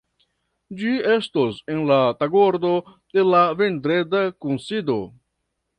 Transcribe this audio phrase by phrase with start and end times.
[0.79, 2.73] Ĝi estos en la tagordo
[3.19, 4.99] de la vendreda kunsido.